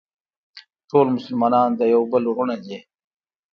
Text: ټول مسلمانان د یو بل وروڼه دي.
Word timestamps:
ټول 0.89 1.05
مسلمانان 1.17 1.69
د 1.75 1.81
یو 1.93 2.01
بل 2.11 2.23
وروڼه 2.27 2.55
دي. 2.63 2.77